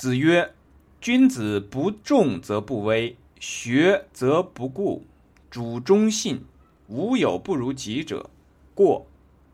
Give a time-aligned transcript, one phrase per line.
[0.00, 0.54] 子曰
[0.98, 5.04] ：“君子不重则不威，学则不固，
[5.50, 6.46] 主忠信，
[6.88, 8.30] 无有不如己者。
[8.74, 9.06] 过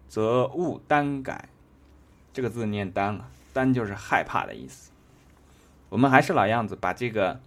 [0.09, 1.48] 则勿单改。”
[2.32, 4.93] 这个字念“单”啊，“单”就是害怕的意思。
[5.88, 7.40] 我们还是老样子，把这个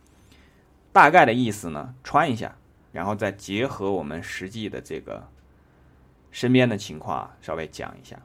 [0.92, 2.58] 大概的意思呢穿一下，
[2.92, 5.30] 然后再结合我们实际的这个
[6.32, 8.20] 身边的情况啊，稍微讲一下。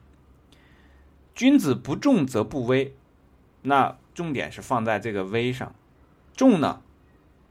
[1.33, 2.93] 君子不重则不威，
[3.63, 3.97] 那。
[4.15, 5.75] 重点是放在这个“威”上，
[6.37, 6.81] 重呢，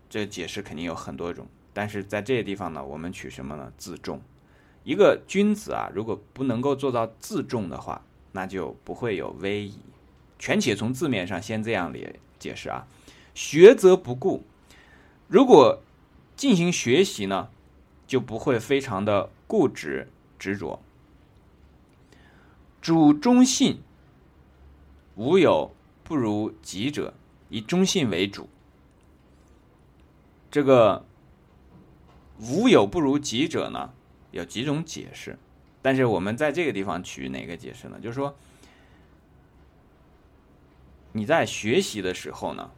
[0.09, 3.71] 这解释肯定有很多种，但是在这些地方呢，我们取什么呢？
[3.77, 4.21] 自重。
[4.83, 9.77] 一个君子啊，如果不能够做到自重的话，那就不会有威仪。
[10.39, 12.87] 权且从字面上先这样理解释啊，
[13.33, 14.43] 学则不固。
[15.27, 15.81] 如果
[16.35, 17.49] 进行学习呢，
[18.07, 20.81] 就不会非常的固执执着。
[22.81, 23.81] 主忠信，
[25.15, 25.73] 无有。
[26.03, 27.13] 不如己者，
[27.49, 28.49] 以忠信为主。
[30.51, 31.05] 这个
[32.39, 33.93] 无有不如己者呢，
[34.31, 35.37] 有几种解释，
[35.81, 37.99] 但是我们在这个地方取哪个解释呢？
[37.99, 38.35] 就是说，
[41.13, 42.69] 你在学习的时候呢，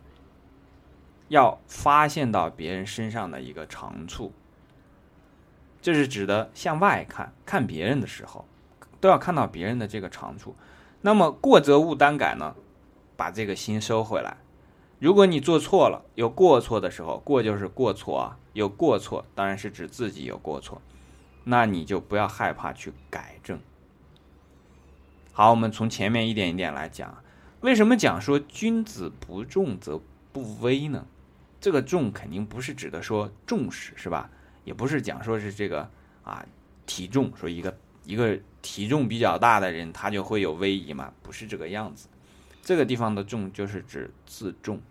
[1.27, 4.31] 要发现到别人身上的一个长处，
[5.81, 8.45] 这是指的向外看看别人的时候，
[9.01, 10.55] 都要看到别人的这个长处。
[11.01, 12.55] 那么过则勿单改呢？
[13.15, 14.37] 把这个心收回来。
[14.99, 20.81] 如果你做错了，有过错的时候，过就是过错啊，有过错当然是指自己有过错，
[21.43, 23.59] 那你就不要害怕去改正。
[25.33, 27.21] 好，我们从前面一点一点来讲，
[27.59, 29.99] 为什么讲说君子不重则
[30.31, 31.05] 不威呢？
[31.59, 34.29] 这个重肯定不是指的说重视，是吧？
[34.63, 35.89] 也不是讲说是这个
[36.23, 36.45] 啊
[36.85, 41.11] 体重，说一个一个体重比较大的人他就会有威仪嘛？
[41.21, 42.07] 不是这个样子。
[42.65, 44.81] 这个地方的重就是指自重。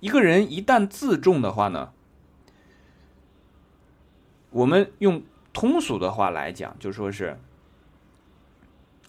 [0.00, 1.92] 一个人一旦自重的话呢，
[4.48, 7.38] 我们用通俗的话来讲，就说是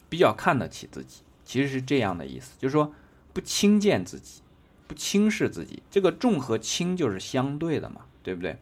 [0.09, 2.93] 比较看得起自己，其实是这样的意思，就是说
[3.31, 4.41] 不轻贱自己，
[4.87, 5.81] 不轻视自己。
[5.89, 8.59] 这个重和轻就是相对的嘛，对不对？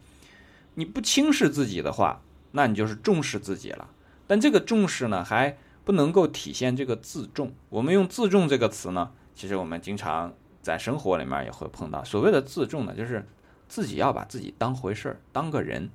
[0.74, 3.90] 你不轻视自己的话，那你就是重视自己了。
[4.28, 7.52] 但这个重视呢，还不能够体现这个自重。
[7.70, 9.10] 我们用自重这个词呢。
[9.34, 13.26] 其实我们经常在生活里面也会碰到所谓的自重呢，就是
[13.68, 15.90] 自己要把自己当回事儿，当个人。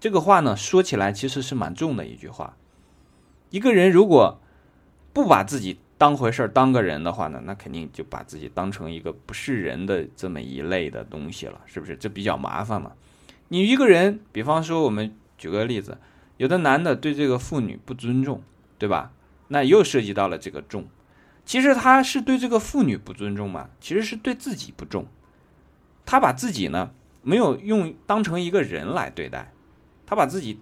[0.00, 2.56] 这个话呢说起来其实是蛮重的一句话。
[3.50, 4.40] 一个人如果
[5.12, 11.96] 不把自己当回事儿，当个人的话呢，那肯定就把自己当成一个不是人的这么一类的东西了，是不是？
[11.96, 12.92] 这比较麻烦嘛。
[13.48, 15.98] 你一个人，比方说我们举个例子，
[16.36, 18.42] 有的男的对这个妇女不尊重，
[18.76, 19.12] 对吧？
[19.48, 20.86] 那又涉及到了这个重。
[21.46, 23.68] 其实他是对这个妇女不尊重嘛？
[23.78, 25.06] 其实是对自己不重。
[26.06, 26.90] 他把自己呢
[27.22, 29.52] 没有用当成一个人来对待，
[30.06, 30.58] 他把自己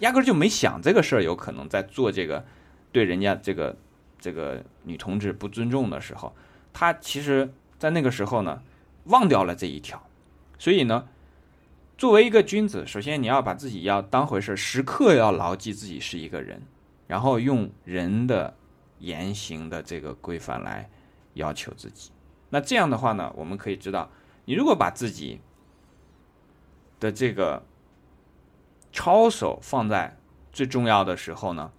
[0.00, 2.44] 压根就没想这个事儿，有可能在做这个
[2.92, 3.76] 对人家这个
[4.18, 6.34] 这个女同志不尊重的时候，
[6.72, 8.62] 他其实在那个时候呢
[9.04, 10.02] 忘掉了这一条。
[10.58, 11.08] 所以呢，
[11.96, 16.62] 作为一个君子，首先你要把自己要当回事，时刻要牢记自己是一个人，
[17.06, 18.54] 然后用人的。
[19.02, 20.88] 言行的这个规范来
[21.34, 22.12] 要求自己，
[22.50, 24.08] 那这样的话呢，我们可以知道，
[24.44, 25.40] 你如果把自己
[27.00, 27.64] 的这个
[28.92, 30.16] 操守放在
[30.52, 31.72] 最重要的时候呢，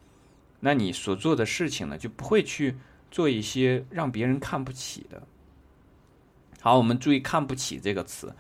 [0.60, 2.76] 那你所做的事情呢，就不会去
[3.10, 5.24] 做一些让别人看不起的。
[6.60, 8.36] 好，我们注意“看不起”这个词，“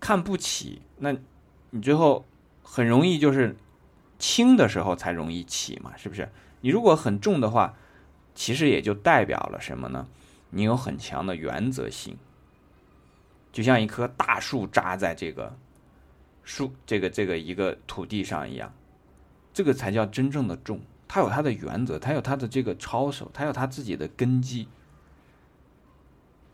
[0.00, 1.14] 看不起”，那
[1.68, 2.24] 你最后
[2.62, 3.54] 很容易就是
[4.18, 6.26] 轻的时候才容易起嘛，是不是？
[6.62, 7.76] 你如果很重的话。
[8.34, 10.08] 其实也就代表了什么呢？
[10.52, 12.16] 你有很强的原则性，
[13.52, 15.56] 就像一棵大树扎在这个
[16.42, 18.74] 树这个这个一个土地上一样，
[19.52, 20.80] 这个才叫真正的重。
[21.06, 24.66] 它有它的原则，它有它的这个操守，它有它自己的根基。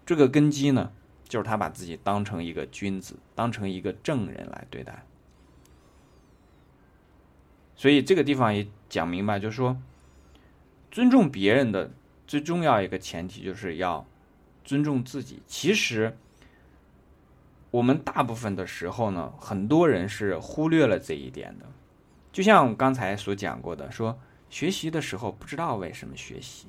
[0.05, 0.93] 这个根基呢，
[1.27, 5.07] 就是他把自己当成一个君子，当成一个正人来对待。
[7.77, 9.81] 所以这个地方也讲明白，就是说。
[10.97, 11.91] 尊重别人的
[12.27, 14.07] 最重要一个前提，就是要
[14.65, 15.43] 尊重自己。
[15.47, 16.17] 其实，
[17.71, 21.67] 我们大部分的时候呢，很多人是忽略了这一点的。
[22.33, 26.69] 就像我刚才所讲过的，说学习的时候不知道为什么学习，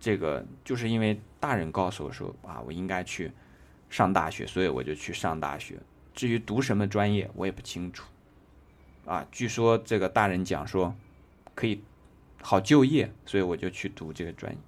[0.00, 3.30] 这个就是因为大人告诉我说啊，我应该去
[3.90, 5.78] 上大学，所以我就去上大学。
[6.14, 8.06] 至于读什么专业，我也不清楚。
[9.04, 10.94] 啊，据说这个大人讲说
[11.54, 11.82] 可以。
[12.42, 14.58] 好就业，所以我就去读这个专业。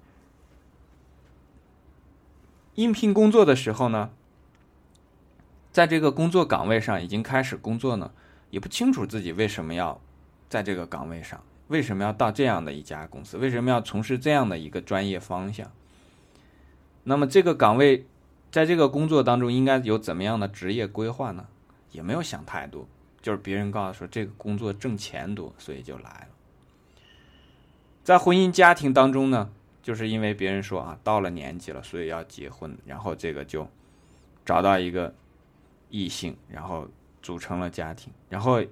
[2.75, 4.09] 应聘工作的时候呢，
[5.71, 8.11] 在这个工作岗位上已经开始工作呢，
[8.49, 9.99] 也不清楚自己为什么要
[10.47, 15.71] 在这个岗位上，为什么要到这样的一家公司，为什么要从事这样的一个专业方向。
[17.03, 18.05] 那么这个岗位，
[18.51, 21.47] 在这个工作当中应该有怎么样的职业规划呢？
[21.91, 22.87] 也没有想太多，
[23.21, 26.27] 就是别人告诉说这个工作挣钱多，所以就来了。
[28.09, 29.51] 在婚姻家庭当中呢，
[29.83, 33.69] 就是因为别人说啊，到了年纪了，所以要结婚，然后这个就
[34.43, 35.13] 找到一个
[35.91, 36.89] 异性，然后
[37.21, 38.11] 组成了家庭。
[38.27, 38.65] 然后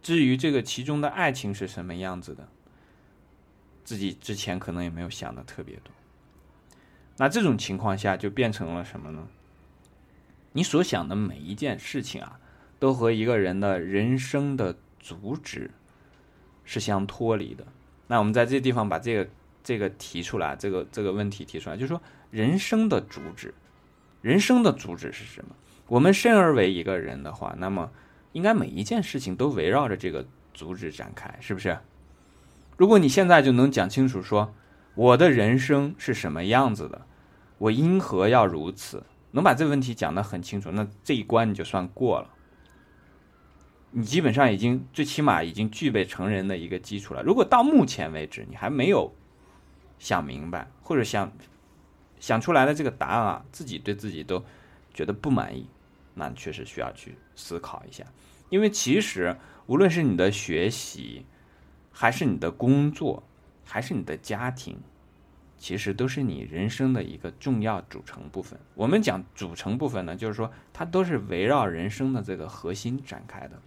[0.00, 2.46] 至于这个其中的爱情是什么样子的，
[3.82, 5.92] 自己之前可能也没有想的特别多。
[7.16, 9.26] 那这种情况下就变成了什么呢？
[10.52, 12.38] 你所想的每一件事情啊。
[12.78, 15.72] 都和一个人的人生的主旨
[16.62, 17.66] 是相脱离的。
[18.06, 19.30] 那我们在这个地方把这个
[19.64, 22.00] 这个提出来，这个这个问题提出来，就是说
[22.30, 23.54] 人生的主旨，
[24.22, 25.54] 人生的主旨是什么？
[25.88, 27.90] 我们生而为一个人的话，那么
[28.32, 31.78] 应该每一件事情都围绕着这个主旨展开，是不是？
[32.76, 34.54] 如果你现在就能讲清楚，说
[34.94, 37.06] 我的人生是什么样子的，
[37.58, 39.02] 我因何要如此，
[39.32, 42.30] 能把这个问题讲得很清楚，那这一关你就算过了。
[43.98, 47.22] 你基本上已经最起码已经具备成人的一个基础了。
[47.22, 49.10] 如果到目前为止你还没有
[49.98, 51.32] 想明白，或者想
[52.20, 54.44] 想出来的这个答案啊，自己对自己都
[54.92, 55.66] 觉得不满意，
[56.12, 58.04] 那确实需要去思考一下。
[58.50, 59.34] 因为其实
[59.64, 61.24] 无论是你的学习，
[61.90, 63.22] 还是你的工作，
[63.64, 64.78] 还是你的家庭，
[65.56, 68.60] 其实都是你人生的一个重要组成部分。
[68.74, 73.58] 我们讲组成部分呢，就是说它都是围绕人生的这个核心展开的。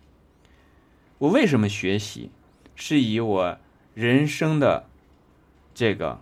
[1.20, 2.32] 我为什么学习？
[2.76, 3.58] 是以我
[3.94, 4.86] 人生的
[5.74, 6.22] 这个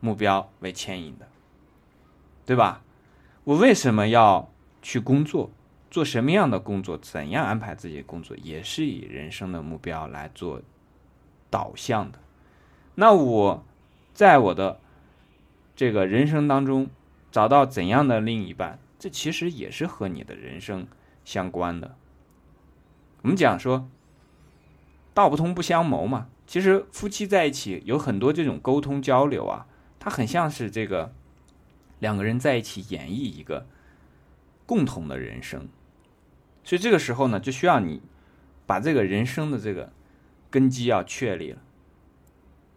[0.00, 1.28] 目标为牵引的，
[2.46, 2.82] 对吧？
[3.44, 5.50] 我为什么要去工作？
[5.90, 6.96] 做什么样的工作？
[6.96, 8.34] 怎样安排自己的工作？
[8.38, 10.62] 也是以人生的目标来做
[11.50, 12.18] 导向的。
[12.94, 13.62] 那我
[14.14, 14.80] 在我的
[15.76, 16.88] 这个人生当中
[17.30, 18.78] 找到怎样的另一半？
[18.98, 20.86] 这其实也是和你的人生
[21.22, 21.94] 相关的。
[23.20, 23.86] 我们讲说。
[25.16, 29.66] 道不同不相谋嘛，其实夫妻在一起有很多这种沟通交流啊，
[29.98, 31.14] 它很像是这个
[32.00, 33.66] 两个人在一起演绎一个
[34.66, 35.68] 共同的人生，
[36.62, 38.02] 所以这个时候呢，就需要你
[38.66, 39.90] 把这个人生的这个
[40.50, 41.62] 根基要确立了。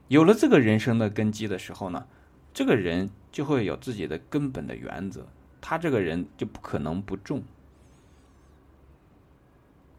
[0.08, 2.08] 有了这个人生的根基的时候呢，
[2.54, 5.28] 这个人就会有自己的根本的原则，
[5.60, 7.44] 他这个人就不可能不重，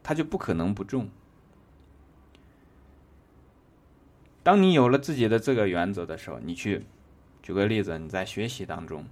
[0.03, 1.11] 他就不可能不重。
[4.43, 6.87] 当你有了自己的这个原则的时候，你去
[7.43, 9.05] 举个例子，你在学习当中，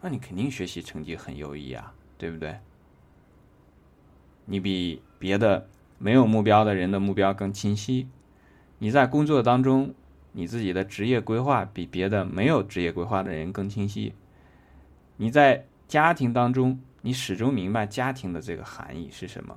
[0.00, 2.60] 那你肯定学习成绩很优异啊，对不对？
[4.44, 5.68] 你比别的
[5.98, 8.08] 没有目标的人的目标更清晰。
[8.78, 9.94] 你在工作当中，
[10.32, 14.14] 你自己的职业规划比别的没有职业规划的人更清晰。
[15.16, 19.56] 你在家庭当中，你始终明白家庭的这个含义是什么，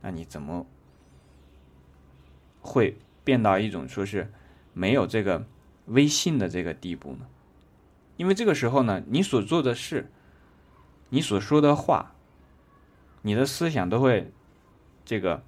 [0.00, 0.66] 那你怎么
[2.60, 2.96] 会？
[3.24, 4.32] 变到一种说是
[4.72, 5.46] 没有这个
[5.86, 7.26] 微信的这个地步呢？
[8.16, 10.10] 因为这个时候呢，你所做的事，
[11.08, 12.12] 你所说的话，
[13.22, 14.30] 你的思想都会
[15.04, 15.42] 这个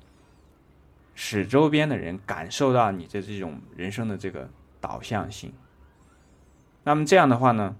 [1.14, 5.52] 使周边的人感受到你的这种人生的这个导向性。
[6.82, 7.76] 那么这样的话呢，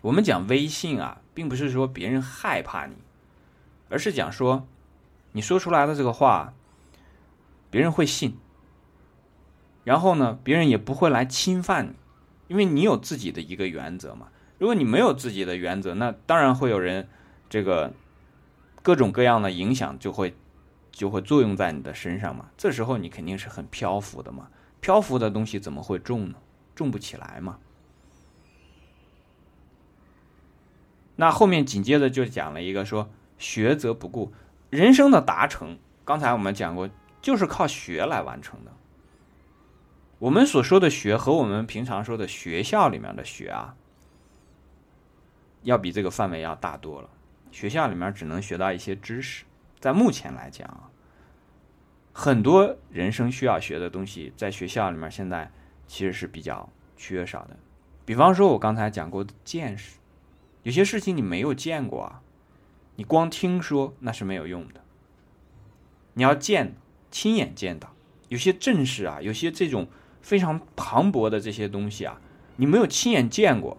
[0.00, 2.96] 我们讲微信啊，并不是说别人害怕你，
[3.88, 4.66] 而是讲说
[5.32, 6.54] 你说出来的这个话，
[7.70, 8.38] 别人会信。
[9.86, 11.92] 然后呢，别人也不会来侵犯你，
[12.48, 14.26] 因为你有自己的一个原则嘛。
[14.58, 17.08] 如果你没有自己的原则，那当然会有人
[17.48, 17.92] 这个
[18.82, 20.34] 各种各样的影响就会
[20.90, 22.46] 就会作用在你的身上嘛。
[22.56, 24.48] 这时候你肯定是很漂浮的嘛，
[24.80, 26.34] 漂浮的东西怎么会重呢？
[26.74, 27.58] 重不起来嘛。
[31.14, 34.32] 那后面紧接着就讲了一个说学则不顾，
[34.68, 36.90] 人生的达成，刚才我们讲过，
[37.22, 38.72] 就是靠学来完成的。
[40.18, 43.76] 我们所说的学和我们平常说的学校里面的学啊，
[45.62, 47.10] 要比这个范围要大多了。
[47.52, 49.44] 学校里面只能学到一些知识，
[49.78, 50.88] 在目前来讲啊，
[52.14, 55.50] 很多人生需要学的东西，在学校里面现在
[55.86, 57.54] 其实是比较缺少的。
[58.06, 59.98] 比方说，我刚才讲过的见识，
[60.62, 62.22] 有些事情你没有见过啊，
[62.94, 64.80] 你光听说那是没有用的，
[66.14, 66.74] 你要见，
[67.10, 67.92] 亲眼见到。
[68.28, 69.86] 有些正事啊，有些这种。
[70.26, 72.20] 非常磅礴的这些东西啊，
[72.56, 73.76] 你没有亲眼见过，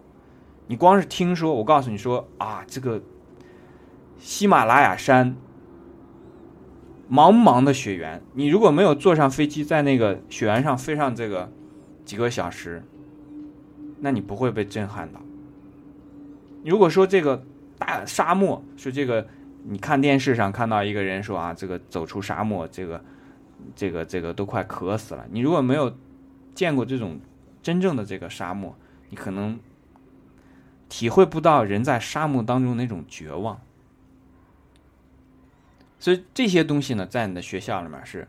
[0.66, 3.02] 你光是听说，我告诉你说啊，这个
[4.18, 5.36] 喜马拉雅山
[7.10, 11.52] 茫茫的雪原，你如果没有坐上飞机，在那个雪原上飞上这个
[12.06, 12.82] 几个小时，
[14.00, 15.20] 那你不会被震撼到。
[16.64, 17.44] 如果说这个
[17.78, 19.26] 大沙漠是这个，
[19.64, 23.04] 你看电视上看到一个人说啊，这个走出沙漠，这个
[23.76, 25.26] 这个这个都快渴死了。
[25.30, 25.94] 你如果没有
[26.58, 27.20] 见过这种
[27.62, 28.76] 真正的这个沙漠，
[29.10, 29.60] 你可能。
[30.90, 33.60] 体会不到人在沙漠当中那种绝望，
[35.98, 38.26] 所以这些东西呢，在你的学校里面是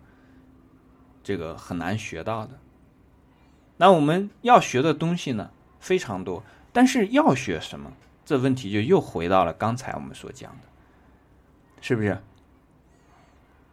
[1.23, 2.59] 这个很难学到的。
[3.77, 6.43] 那我们要学的东西呢非常多，
[6.73, 7.93] 但是要学什么？
[8.25, 10.67] 这问题就又回到了刚才我们所讲的，
[11.79, 12.21] 是不是？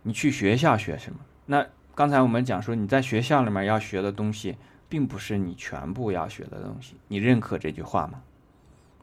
[0.02, 1.18] 你去学校学什么？
[1.46, 6.94] 那刚才我们讲说，你在学校里面要学的东西，并不是你全部要学的东西。
[7.08, 8.22] 你认可这句话吗？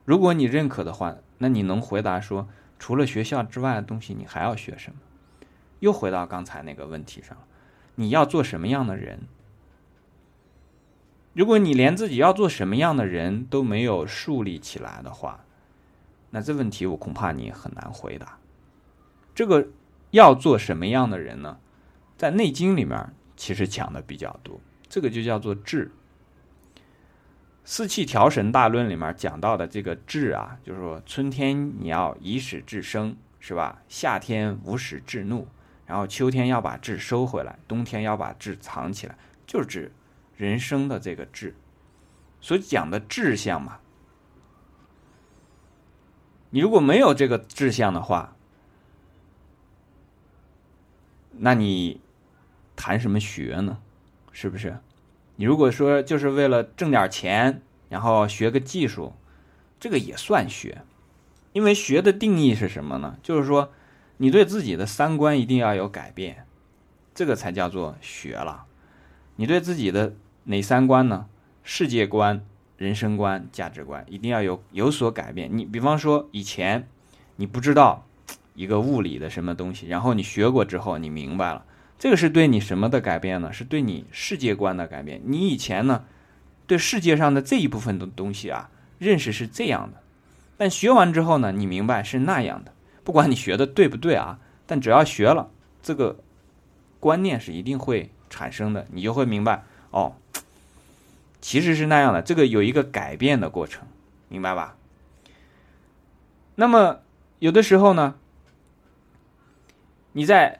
[0.06, 2.48] 如果你认可的话，那你能回答说，
[2.78, 5.00] 除了学校之外的东西，你还要学什么？
[5.80, 7.36] 又回到刚才那个问题上，
[7.96, 9.22] 你要做什么样的人？
[11.34, 15.44] 如果你连自己要做什么样的人都没有树立起来的话，
[16.30, 18.38] 那这问题我恐怕你很难回答。
[19.34, 19.70] 这个
[20.12, 21.58] 要做什么样的人呢？
[22.18, 25.88] 在《内经》里面其实讲的比较多，这个就叫做志。
[27.66, 33.82] 《四气调神大论》里面讲到的这个志啊，就是说春天你要以始至生，是吧？
[33.88, 35.48] 夏天无始至怒，
[35.86, 39.18] 然后秋天要把志收回来，冬天要把志藏起来，
[39.48, 39.92] 就是指
[40.36, 41.56] 人生的这个志，
[42.42, 43.80] 所讲的志向嘛。
[46.50, 48.36] 你如果没有这个志向的话，
[51.32, 52.00] 那你
[52.76, 53.78] 谈什么学呢？
[54.32, 54.78] 是不是？
[55.36, 59.14] 你如果说就是为了挣点钱，然后学个技术，
[59.80, 60.84] 这个也算学，
[61.54, 63.18] 因为学的定义是什么呢？
[63.24, 63.72] 就是说
[64.18, 66.46] 你对自己的三观一定要有改变，
[67.14, 68.66] 这个才叫做学了。
[69.36, 70.14] 你对自己的
[70.44, 71.28] 哪三观呢？
[71.64, 72.46] 世界观、
[72.78, 75.50] 人生观、价值观一定要有有所改变。
[75.58, 76.88] 你比方说以前
[77.38, 78.06] 你不知道
[78.54, 81.66] 一个物理的什么东西，然后你学过之后你明白了。
[82.04, 83.54] 这个是对你什么的改变呢？
[83.54, 85.22] 是对你世界观的改变。
[85.24, 86.04] 你以前呢，
[86.68, 88.70] 对世界上的这一部分的东西啊，
[89.00, 90.04] 认识是这样的，
[90.58, 92.74] 但学完之后呢，你明白是那样的。
[93.06, 95.50] 不管你学的对不对啊，但只要学了，
[95.82, 96.20] 这个
[97.00, 100.18] 观念是一定会产生的，你就会明白哦，
[101.40, 102.22] 其实是那样的。
[102.22, 103.88] 这个有一个改变的过程，
[104.28, 104.76] 明白吧？
[106.56, 107.00] 那么
[107.40, 108.16] 有的时候呢，
[110.12, 110.60] 你在。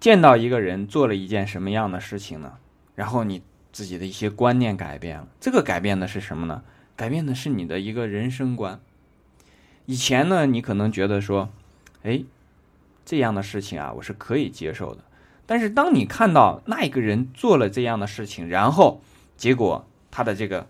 [0.00, 2.54] 见到一个人做了一件什么样的事情呢？
[2.94, 6.62] 然后你自己的一些观念改变了，这个改变的是什么呢？
[6.96, 8.80] 改变的是你的一个人生观。
[9.84, 11.50] 以前呢，你可能觉得说，
[12.02, 12.24] 哎，
[13.04, 15.04] 这样的事情啊，我是可以接受的。
[15.44, 19.02] 但是当你看到那一个人做了这样的事情，然后
[19.36, 20.66] 结果他的这个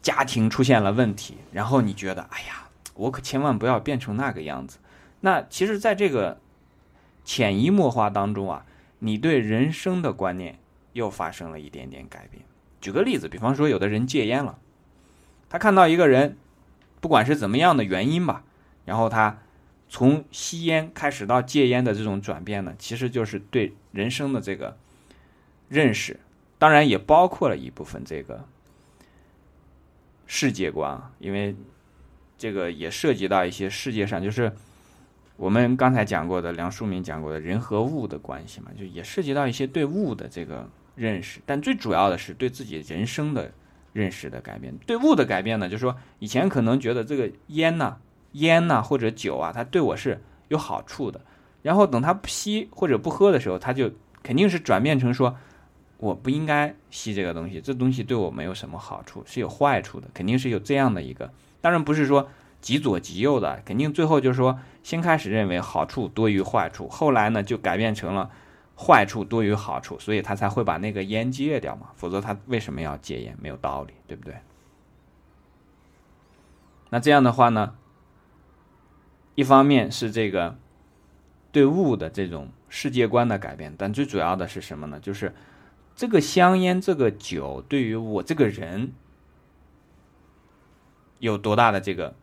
[0.00, 4.78] 家庭出现了问题，然后你觉得，哎呀，我可千万不要变成那个样子。
[5.20, 6.40] 那其实，在这个。
[7.26, 8.64] 潜移默化当中啊，
[9.00, 10.60] 你对人生的观念
[10.92, 12.44] 又发生了一点点改变。
[12.80, 14.60] 举个例子，比方说，有的人戒烟了，
[15.50, 16.36] 他看到一个人，
[17.00, 18.44] 不管是怎么样的原因吧，
[18.84, 19.40] 然后他
[19.88, 24.76] 从吸烟开始到戒烟的这种转变呢，其实就是对人生的这个
[25.68, 26.20] 认识，
[26.58, 28.44] 当然也包括了一部分这个
[30.26, 31.56] 世界观，因为
[32.38, 34.52] 这个也涉及到一些世界上就是。
[35.36, 43.52] 我们刚才讲过的梁漱溟讲过的人和物的关系嘛，就也涉及到一些对物的这个认识，但最主要的是对自己人生的
[43.92, 44.74] 认识的改变。
[44.86, 47.98] 对物的改变呢，就是说以前可能觉得这个烟呐、
[48.32, 51.20] 烟呐或者酒啊，它对我是有好处的，
[51.60, 53.90] 然后等他不吸或者不喝的时候，他就
[54.22, 55.36] 肯定是转变成说
[55.98, 62.26] 我不应该吸这个东西，这东西对我没有什么好处，是有坏处的，肯定是有这样的一个，当然不是说。
[62.66, 68.28] 极左极右的，肯定最后就是说，先开始认为好处多于坏处，后来呢就改变成了
[68.76, 73.38] 坏处多于好处，所以他才会把那个烟戒掉嘛，否则他为什么要戒烟？
[73.40, 74.34] 没有道理，对不对？
[76.90, 77.76] 那这样的话呢，
[79.36, 80.58] 一方面是这个
[81.52, 84.98] 对物的这种世界观的改变，但最主要的是什么呢？
[84.98, 85.32] 就是
[85.94, 88.92] 这个香烟、这个酒对于我这个人
[91.20, 92.16] 有多大的这个。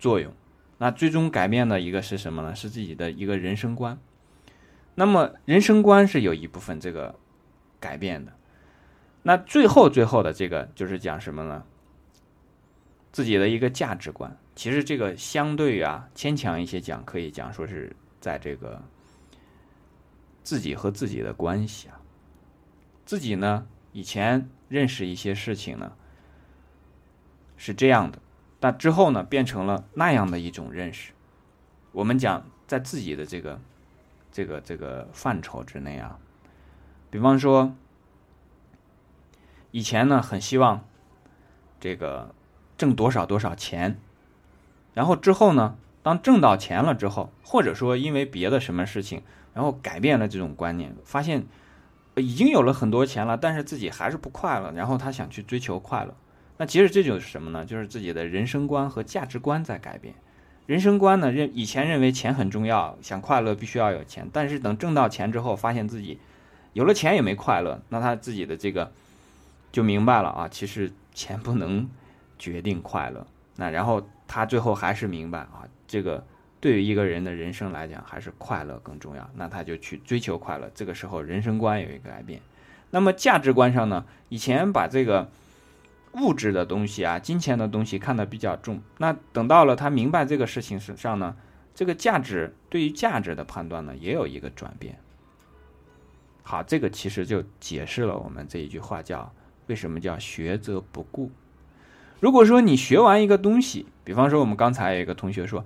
[0.00, 0.32] 作用，
[0.78, 2.54] 那最终改变的一个是什么呢？
[2.56, 3.96] 是自己的一个人生观。
[4.96, 7.14] 那么人生观是有一部分这个
[7.78, 8.32] 改变的。
[9.22, 11.64] 那最后最后的这个就是讲什么呢？
[13.12, 14.36] 自己的一个价值观。
[14.56, 18.82] 其实这个相对啊牵强一些讲，可以讲说是在这个
[20.42, 22.00] 自己和自己的关系啊，
[23.04, 25.92] 自己呢以前认识一些事情呢
[27.56, 28.18] 是这样的，
[28.60, 31.12] 但之后呢变成了那样的一种认识。
[31.90, 33.60] 我们讲在自己的这个
[34.30, 36.18] 这个这个范畴之内啊，
[37.10, 37.74] 比方说
[39.72, 40.84] 以前呢很希望
[41.80, 42.32] 这个
[42.78, 43.98] 挣多少多少钱。
[44.92, 45.76] 然后之后呢？
[46.02, 51.46] 当挣到钱了之后，或者说因为别的什么事情，然后改变了这种观念，发现
[52.16, 54.72] 已经有了很多钱了，但是自己还是不快乐。
[54.72, 56.14] 然后他想去追求快乐。
[56.60, 57.64] 那其实这就是什么呢？
[57.64, 60.12] 就是自己的人生观和价值观在改变。
[60.66, 64.28] 人生观呢，认以前认为钱很重要，想快乐必须要有钱。
[64.30, 66.18] 但是等挣到钱之后，发现自己
[66.74, 67.80] 有了钱也没快乐。
[67.88, 68.92] 那他自己的这个
[69.72, 71.88] 就明白了啊，其实钱不能
[72.38, 73.26] 决定快乐。
[73.56, 74.06] 那然后。
[74.32, 76.24] 他最后还是明白啊，这个
[76.60, 79.28] 对于一个人的人生来讲，还是快乐更重要。
[79.34, 80.70] 那他就去追求快乐。
[80.72, 82.40] 这个时候，人生观有一个改变。
[82.92, 84.04] 那么价值观上呢？
[84.28, 85.28] 以前把这个
[86.12, 88.80] 物质的东西啊、金钱的东西看得比较重。
[88.98, 91.36] 那等到了他明白这个事情上呢，
[91.74, 94.98] 这个价值对于价值的判断呢，也有一个转变。
[96.42, 99.32] 好，这个其实就解释了我们这一句话叫
[99.66, 101.30] 为什么叫学则不固。
[102.18, 105.64] 如果说你学完一个东西，比方说我们刚才有一个同学说，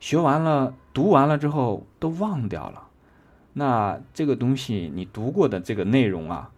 [0.00, 2.88] 学完了、读完了之后都忘掉了，
[3.52, 6.50] 那这个东西你读过的这个内容啊，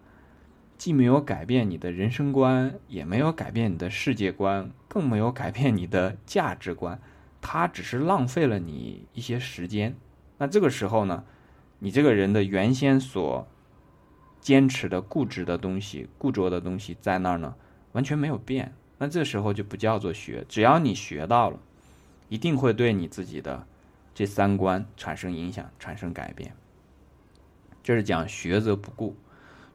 [0.77, 6.99] 既没有改变你的人生观，也没有改变你的世界观，更没有改变你的价值观，
[7.41, 9.95] 它只是浪费了你一些时间。
[10.37, 11.23] 那这个时候呢，
[11.79, 13.47] 你这个人的原先所
[14.41, 17.55] 坚持的固执的东西、固着的东西在那儿呢，
[17.93, 18.73] 完全没有变。
[18.97, 21.59] 那这时候就不叫做学，只要你学到了，
[22.29, 23.65] 一定会对你自己的
[24.13, 26.53] 这三观产生影响、产生改变。
[27.83, 29.15] 这是讲学则不固，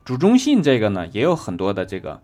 [0.04, 2.22] 主中性这个呢也有很多的这个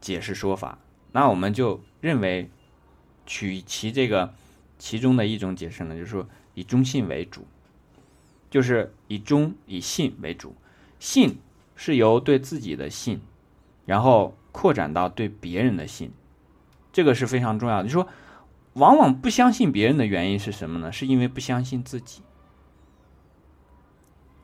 [0.00, 0.78] 解释说法。
[1.12, 2.48] 那我们就认为
[3.26, 4.32] 取其这个
[4.78, 7.46] 其中的一种解释呢，就是说以中性为主，
[8.50, 10.54] 就是以中以信为主，
[10.98, 11.38] 信
[11.76, 13.20] 是由对自己的信，
[13.86, 16.10] 然后扩展到对别人的信。
[16.92, 17.84] 这个是非常重要的。
[17.84, 18.08] 就是说，
[18.74, 20.90] 往往不相信别人的原因是什么呢？
[20.90, 22.22] 是因为不相信自己。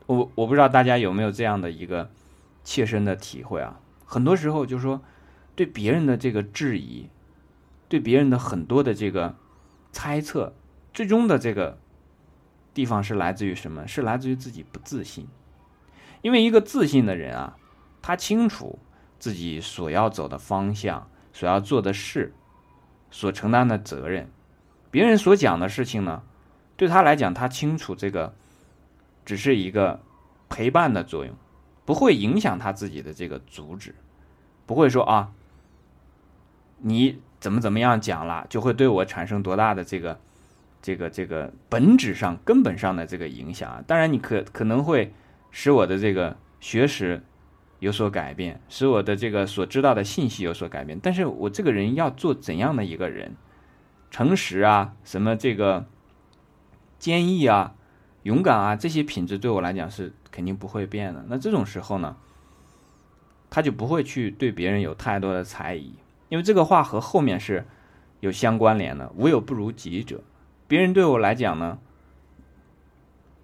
[0.05, 2.09] 我我不知道大家有没有这样的一个
[2.67, 3.79] 切身的体会啊？
[4.05, 5.01] 很多时候就说，
[5.55, 7.07] 对别人的这个质疑，
[7.87, 9.37] 对别人的很多的这个
[9.93, 10.53] 猜测，
[10.93, 11.77] 最终的这个
[12.73, 13.87] 地方是来自于什么？
[13.87, 15.25] 是来自于自己不自信。
[16.21, 17.55] 因为一个自信的人啊，
[18.01, 18.79] 他清楚
[19.17, 21.09] 自己所要走的方向。
[21.33, 22.33] 所要做的事，
[23.11, 24.27] 所承担的责任，
[24.89, 26.23] 别人所讲的事情呢，
[26.75, 28.33] 对他来讲，他清楚这个
[29.23, 29.99] 只是一个
[30.49, 31.35] 陪伴的作用，
[31.87, 33.95] 不会影响他自己的这个主旨，
[34.65, 35.31] 不会说啊，
[36.79, 40.19] 你怎么怎么样讲了，就会对我产生多大的这个
[40.81, 43.83] 这个这个本质上根本上的这个影响啊？
[43.87, 45.13] 当然，你可可能会
[45.49, 47.23] 使我的这个学识。
[47.79, 50.99] 有所改变，使我的这个所知道的信息有所改变。
[50.99, 53.35] 但是我这个人要做怎样的一个人？
[54.09, 55.85] 诚实啊，什么这个
[56.97, 57.75] 坚毅啊、
[58.27, 61.23] 勇敢啊，这些品质对我来讲是肯定不会变的。
[61.29, 62.17] 那这种时候呢，
[63.49, 65.93] 他就不会去对别人有太多的猜疑，
[66.27, 67.65] 因为这个话和后面是
[68.19, 69.09] 有相关联的。
[69.15, 70.21] 无有不如己者，
[70.67, 71.79] 别人对我来讲呢，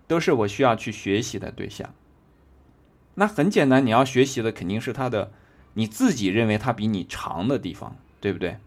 [0.05, 1.93] 都是我需要去学习的对象。
[3.15, 5.31] 那很简单，你要学习的肯定是他的，
[5.75, 8.57] 你自己认为他比你长的地方，对不对？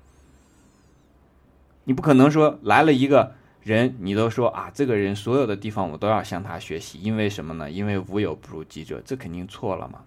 [1.85, 3.35] 你不可能说来了一个
[3.67, 7.69] 人，你都说啊，这个人所有的地方我都要向他学习，因为什么呢？
[7.69, 10.05] 因为无有不如己者，这肯定错了嘛。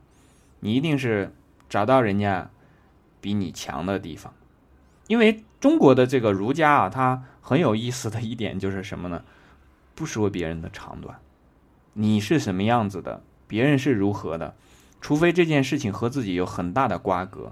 [0.62, 1.34] 你一定是
[1.68, 2.50] 找到人家
[3.20, 4.34] 比你强的地方，
[5.08, 9.26] 因为中国的这个儒家啊，他很有意思的一点就是什么呢？
[9.94, 11.20] 不说别人的长短，
[11.92, 13.22] 你是什么样子的？
[13.46, 14.56] 别人是如何的，
[15.02, 17.52] 除非这件事情和自己有很大的瓜葛，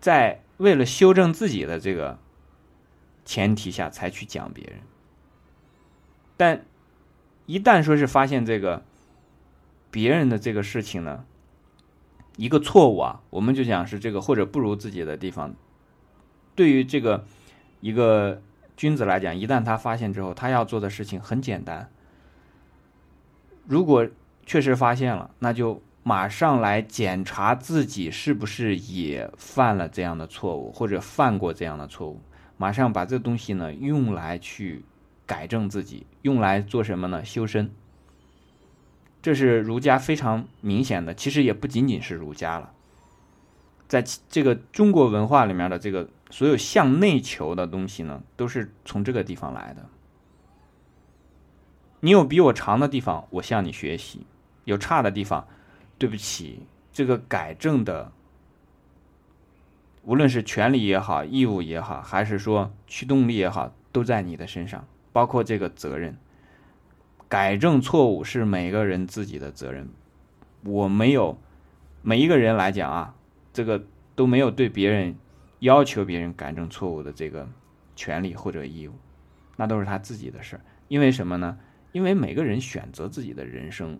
[0.00, 2.18] 在为了修正自己的这个
[3.24, 4.80] 前提下才去讲别人。
[6.38, 6.64] 但
[7.44, 8.82] 一旦说是发现这个
[9.90, 11.26] 别人的这个事情呢，
[12.36, 15.54] 一个错误啊，我们就讲是这个或者不如自己的地方，
[16.54, 17.26] 对于这个
[17.80, 18.40] 一个
[18.74, 21.90] 君子来讲，一旦他发现之后，他要做的事情很简单，
[23.66, 24.08] 如果。
[24.50, 32.18] 确实发现了，那就马上来检查自己是不是也犯了这样的错误，或者犯过这样的错误。
[32.56, 34.86] 马上把这东西呢用来去
[35.28, 37.24] 改正自己，用来做什么呢？
[37.24, 37.70] 修身。
[39.20, 42.72] 这是儒家非常明显的，其实也不仅仅是儒家了，
[43.86, 49.86] 在这个中国文化里面的这个所有向内求的东西呢，都是从这个地方来的。
[52.00, 54.20] 你有比我长的地方，我向你学习；
[54.64, 55.46] 有差的地方，
[55.98, 56.62] 对不起，
[56.92, 58.12] 这个改正的，
[60.04, 64.86] 无论是权利也好，义务也好，还是说驱动力也好，都在你的身上，
[65.18, 66.16] 包括这个责任。
[67.28, 69.88] 改正错误是每个人自己的责任，
[70.62, 71.36] 我没有
[72.02, 73.16] 每一个人来讲啊，
[73.52, 75.16] 这个都没有对别人
[75.58, 77.48] 要求别人改正错误的这个
[77.96, 78.92] 权利或者义务，
[79.56, 80.62] 那都是他自己的事儿。
[80.86, 81.58] 因为什么呢？
[81.90, 83.98] 因为每个人选择自己的人生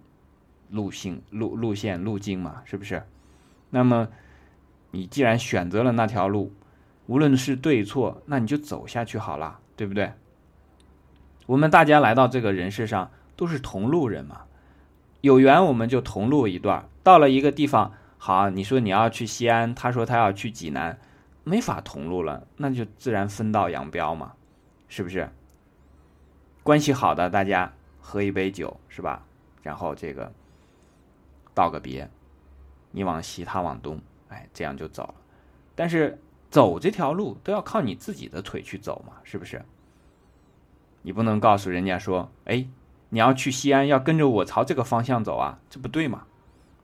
[0.71, 3.03] 路径、路路线、路径嘛，是不是？
[3.71, 4.07] 那么
[4.93, 6.53] 你既然选择了那条路，
[7.07, 10.13] 无论是对错，那你就走下去好了，对不对？
[11.49, 14.43] 我们大家来到这个人世上都是同路人嘛，
[15.23, 16.87] 有缘我们就同路一段。
[17.03, 20.99] 到了一个地方，好，你说你要去西安，他说他要去济南，
[21.45, 24.35] 没法同路了，那就自然分道扬镳嘛，
[24.89, 25.31] 是不是？
[26.63, 27.73] 关系好的大家。
[28.01, 29.23] 喝一杯酒是吧？
[29.63, 30.33] 然后这个
[31.53, 32.09] 道个别，
[32.91, 35.15] 你往西，他往东，哎，这样就走了。
[35.75, 39.63] 但是走这条路都要靠你自己的腿去走嘛，是不是？
[41.03, 42.67] 你不能告诉人家说，哎，
[43.11, 46.25] 你要去西安，要跟着我朝这个方向走啊，这不对嘛？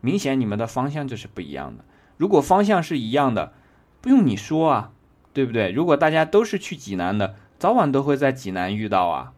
[0.01, 1.85] 明显你们的方向就是不一样的。
[2.17, 3.53] 如果方向是一样的，
[4.01, 4.93] 不用你说啊，
[5.33, 5.71] 对不对？
[5.71, 9.33] 如果大家都是去济南的，早晚都会在济南遇到啊，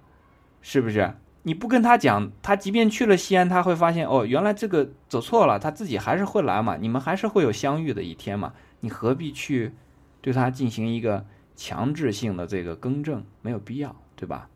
[0.61, 1.15] 是不是？
[1.45, 9.73] 你不跟他讲，他即便去了西安，他会发现哦，原来这个走错了，他自己还是会来嘛，你们还是会有相遇的一天嘛，你何必去
[10.21, 13.25] 对他进行一个强制性的这个更正？
[13.43, 14.49] 没有必要，对吧？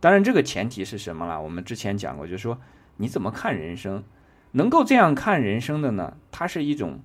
[0.00, 1.40] 当然，这个前提是什么了？
[1.40, 2.58] 我们之前讲过，就是说
[2.96, 4.04] 你怎么看人生，
[4.52, 6.16] 能够这样看人生的呢？
[6.30, 7.00] 它是一种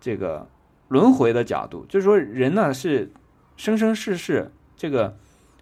[0.00, 0.48] 这个
[0.88, 3.12] 轮回的角度，就是说人呢是
[3.56, 5.16] 生生世世这个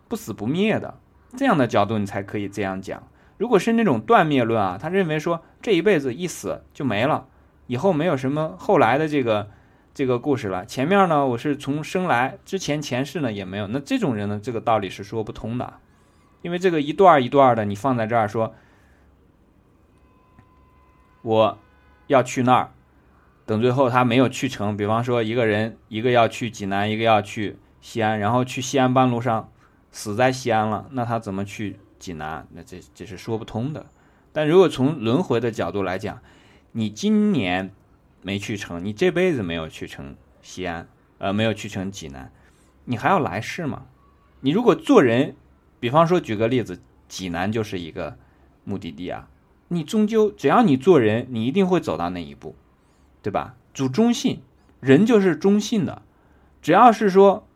[0.08, 0.98] 不死不灭的。
[1.36, 3.06] 这样的角度，你才可以这样讲。
[3.36, 7.26] 如果是那种断灭论啊，他认为说这一辈子一死就没了，
[7.66, 9.50] 以后没有什么后来的这个
[9.92, 10.64] 这个故事了。
[10.64, 13.66] 前面呢，我是从生来之前前世呢也没有。
[13.66, 15.74] 那这种人呢，这个道理是说不通的，
[16.46, 18.54] 因为这个一段一段的，你放在这儿说，
[21.22, 21.58] 我
[22.06, 22.70] 要去那儿，
[23.44, 24.76] 等最后他没有去成。
[24.76, 29.50] 比方说，一个人一个要去济南，一个要去西安，然后去西安半路上。
[29.90, 32.46] 死在西安了，那他怎么去济南？
[32.52, 33.86] 那这这是说不通的。
[34.32, 36.20] 但如果从轮回的角度来讲，
[36.70, 37.72] 你今年
[38.22, 40.86] 没去成，你这辈子没有去成西安，
[41.18, 42.30] 呃，没有去成济南，
[42.84, 43.86] 你还要来世吗？
[44.42, 45.34] 你如果做人，
[45.86, 48.18] 比方说举个例子，济南就是一个
[48.64, 49.28] 目的地啊，
[49.68, 52.56] 你终究只要你做人，你一定会走到那一步，
[53.22, 53.54] 对吧？
[53.72, 54.40] 主忠信，
[54.80, 56.02] 人就是忠信的，
[56.60, 57.46] 只要是说。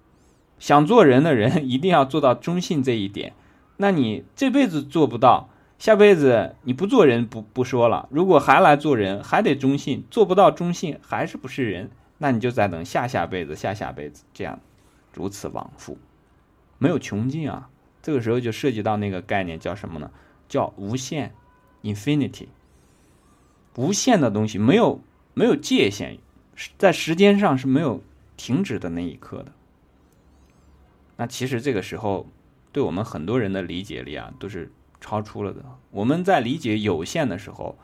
[0.61, 3.33] 想做人的人一定要做到忠信这一点，
[3.79, 14.61] 那你这辈子做不到，下辈子你不做人不不说了，如果还来做人，还得忠信，做不到忠信还是不是人，那你就再等下下辈子、下下辈子这样，
[15.15, 15.99] 如此往复，
[16.79, 17.71] 没有穷尽啊。
[18.03, 20.11] 这个时候就涉及到那个概念叫什么呢？
[20.49, 21.35] 叫无限
[21.83, 22.49] ，infinity，
[23.77, 25.01] 无限的东西没有
[25.35, 26.19] 没有界限，
[26.77, 28.03] 在时间上是没有
[28.37, 29.53] 停止的那一刻的。
[31.17, 32.27] 那其实这个时候，
[32.73, 35.63] 对我们很多人的理解力啊，都是超出了的。
[35.91, 37.79] 我们在理解有限的时候，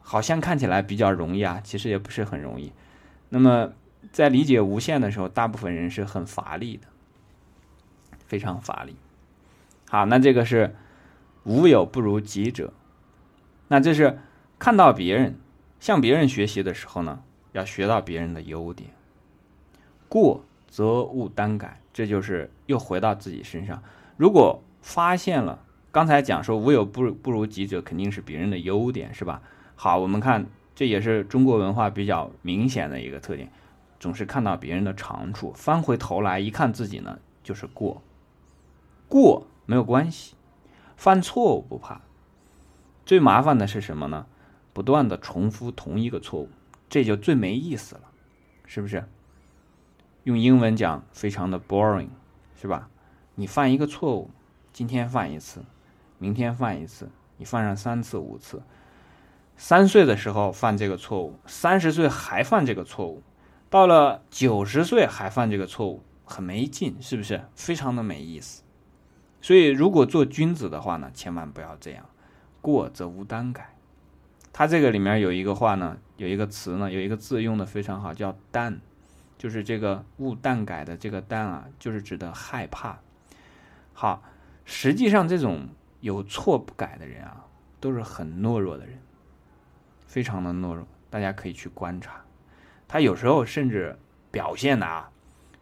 [0.00, 2.72] 好像看起来比较容易啊，其实也不是很容易。
[3.28, 3.72] 那么
[4.12, 6.86] 在理解无限的时候，大部分人是很乏力的，
[8.26, 8.94] 非常乏力。
[9.88, 10.74] 好，那这个是
[11.44, 12.72] 无有不如己者。
[13.68, 14.18] 那这是
[14.58, 15.38] 看到别人
[15.80, 17.22] 向别人学习的时候呢，
[17.52, 18.90] 要学到别人的优点，
[20.08, 21.80] 过则勿单改。
[21.92, 23.82] 这就是又回到自己身上。
[24.18, 29.40] 如果发现了刚才讲说无有不不如己者，肯定是别人的优点，是吧？
[29.76, 33.50] 好，我们看这也是中国文化比较明显的一个特点，
[33.98, 38.02] 总是看到别人的长处，翻回头来一看自己呢，就是过。
[39.08, 40.34] 过没有关系，
[40.96, 42.00] 犯错误不怕。
[43.04, 44.26] 最麻烦的是什么呢？
[44.72, 46.48] 不断的重复同一个错误，
[46.88, 48.02] 这就最没意思了，
[48.64, 49.08] 是不是？
[50.24, 52.08] 用英文讲，非常的 boring，
[52.60, 52.88] 是吧？
[53.36, 54.30] 你犯一个错误，
[54.72, 55.64] 今天犯一次，
[56.18, 58.62] 明天犯一次，你犯上三次五次，
[59.56, 63.22] 三岁的时候犯这个错误，三十岁还犯这个错误，
[63.70, 67.44] 到了九十岁还犯这个错误，很没劲，是不是？
[67.54, 68.62] 非常的没意思。
[69.46, 72.04] 所以，如果做君子的话呢，千万不要这样。
[72.60, 73.76] 过则无耽改。
[74.52, 78.80] 他这个里面有一个话呢，有一个词呢，有一个字用的非常好，叫“耽”，
[79.38, 82.98] 就是这个“勿耽改”的这个“耽”啊，就是指的害怕。
[83.92, 84.20] 好，
[84.64, 85.68] 实际上这种
[86.00, 87.44] 有错不改的人啊，
[87.78, 88.98] 都是很懦弱的人，
[90.08, 90.84] 非常的懦弱。
[91.08, 92.20] 大家可以去观察，
[92.88, 93.96] 他有时候甚至
[94.32, 95.08] 表现的啊，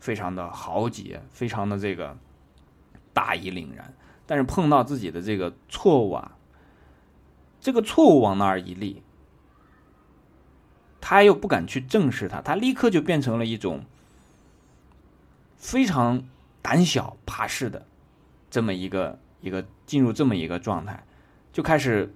[0.01, 2.17] 非常的豪杰，非常的这个。
[3.15, 3.95] 大义凛然，
[4.27, 6.37] 但是碰到自己的这个错误啊，
[7.61, 9.03] 这个错误往那儿一立，
[11.01, 13.85] 他又不敢去正视它，他立刻就变成了一种
[15.57, 16.25] 非常
[16.61, 17.87] 胆小怕事的
[18.51, 21.05] 这么一个一个进入这么一个状态，
[21.53, 22.13] 就开始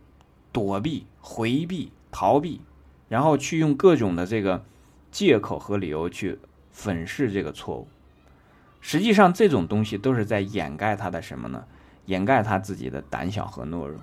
[0.53, 2.61] 躲避、回避、逃避，
[3.09, 4.65] 然后去用各种的这个
[5.11, 6.39] 借口和理由去
[6.71, 7.89] 粉饰这个错误。
[8.81, 11.67] 实际上，这种东西都是在掩盖他的什么呢？
[12.07, 14.01] 掩盖他自己的胆小和懦弱。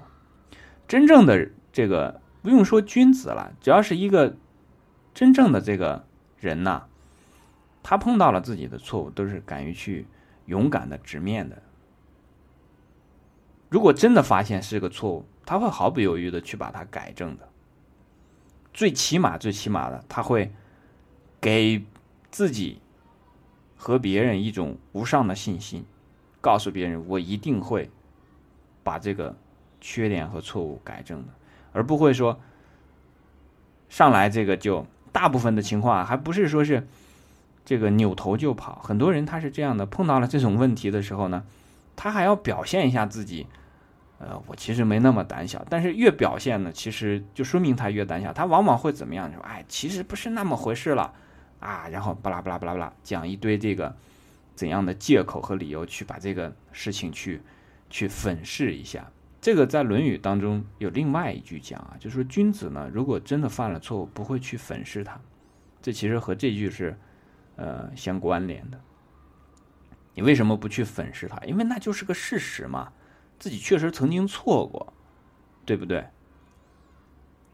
[0.88, 4.35] 真正的这个不用说君子了，只要是一个
[5.13, 6.05] 真正的这个
[6.38, 6.83] 人呐，
[7.81, 10.05] 他碰到了自己的错误，都是敢于去
[10.45, 11.63] 勇敢的直面的。
[13.69, 17.47] 如果真的发现是个错误，他会毫不犹豫的去把它改正的。
[18.73, 20.53] 最起码，最起码的，他会
[21.39, 21.83] 给
[22.29, 22.81] 自己。
[23.86, 25.86] 和别人一种无上的信心，
[26.41, 27.88] 告诉别人我一定会
[28.84, 29.36] 把这个
[29.80, 31.34] 缺点和错误改正的，
[31.71, 32.39] 而不会说
[33.88, 36.88] 上来这个就大部分的情况还不是说是
[37.63, 38.82] 这个扭头就跑。
[38.84, 41.43] 很多人他是这样的，碰到了这种问题的时候呢，
[41.95, 43.45] 他还要表现一下自己，
[44.17, 45.63] 呃，我其实没那么胆小。
[45.69, 48.34] 但是越表现呢，其实就说明他越胆小。
[48.34, 49.32] 他往往会怎么样？
[49.32, 51.13] 说哎，其实不是那么回事了。
[51.60, 53.96] 啊，然后巴拉巴拉巴拉巴拉讲一堆这个
[54.56, 57.41] 怎样的借口和理由去把这个事情去
[57.89, 59.12] 去粉饰一下。
[59.41, 65.20] 这个在《论语》当中有另外一句讲啊，就是说君子呢，如果真的犯了错误，不会去粉饰它。
[65.82, 66.98] 这其实和这句是
[67.56, 68.80] 呃相关联的。
[70.15, 71.38] 你为什么不去粉饰它？
[71.46, 72.91] 因为那就是个事实嘛，
[73.38, 74.94] 自己确实曾经错过，
[75.63, 76.08] 对不对？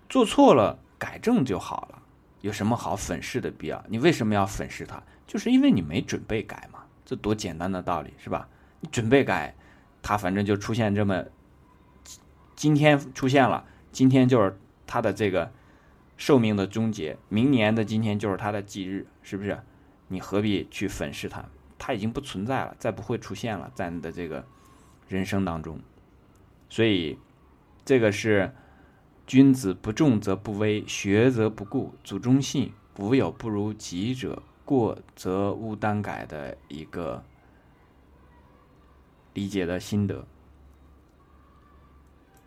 [0.08, 2.02] 做错了改正就好了。
[2.41, 3.84] 有什么好粉饰的必要？
[3.88, 5.01] 你为什么要粉饰它？
[5.27, 8.49] 就是因为你没准备改嘛，这多简单的道理是吧？
[8.80, 9.56] 你准备改，
[10.01, 11.23] 它反正就出现这么，
[12.56, 15.51] 今天出现了，今天就是它的这个
[16.17, 19.60] 寿命的终结，明年的今天就是它的忌日，是不是？
[20.08, 21.45] 你何必去粉饰它？
[21.77, 24.45] 它已经不存在了，再不会出现了，在你的这个
[25.08, 25.80] 人生当中，
[26.69, 27.17] 所以
[27.86, 28.54] 这个是。
[29.25, 34.43] 君子不重则不威，学则不固，祖忠信，无有不如己者。
[34.63, 37.23] 过则勿耽改的一个
[39.34, 40.25] 理解的心得。